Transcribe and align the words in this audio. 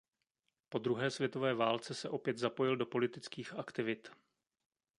Po 0.69 0.77
druhé 0.77 1.11
světové 1.11 1.53
válce 1.53 1.93
se 1.93 2.09
opět 2.09 2.37
zapojil 2.37 2.75
do 2.77 2.85
politických 2.85 3.53
aktivit. 3.53 4.11